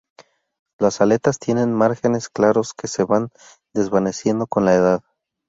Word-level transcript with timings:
Las 0.79 0.99
aletas 0.99 1.37
tienen 1.37 1.75
márgenes 1.75 2.27
claros 2.27 2.73
que 2.73 2.87
se 2.87 3.03
van 3.03 3.29
desvaneciendo 3.75 4.47
con 4.47 4.65
la 4.65 4.73
edad. 4.73 5.03